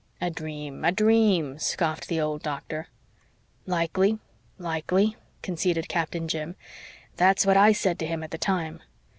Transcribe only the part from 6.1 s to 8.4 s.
Jim. "That's what I said to him at the